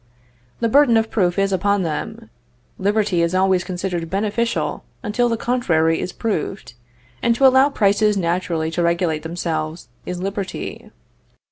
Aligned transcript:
The 0.61 0.67
burden 0.67 0.97
of 0.97 1.11
proof 1.11 1.37
is 1.37 1.53
upon 1.53 1.83
them. 1.83 2.31
Liberty 2.79 3.21
is 3.21 3.35
always 3.35 3.63
considered 3.63 4.09
beneficial 4.09 4.83
until 5.03 5.29
the 5.29 5.37
contrary 5.37 5.99
is 6.01 6.11
proved, 6.11 6.73
and 7.21 7.35
to 7.35 7.45
allow 7.45 7.69
prices 7.69 8.17
naturally 8.17 8.71
to 8.71 8.81
regulate 8.81 9.21
themselves 9.21 9.89
is 10.07 10.19
liberty. 10.19 10.89